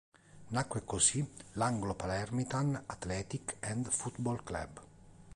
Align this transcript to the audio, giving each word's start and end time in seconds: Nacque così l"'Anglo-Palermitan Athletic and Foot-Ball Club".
Nacque 0.47 0.83
così 0.83 1.19
l"'Anglo-Palermitan 1.51 2.85
Athletic 2.87 3.57
and 3.59 3.85
Foot-Ball 3.87 4.41
Club". 4.43 4.81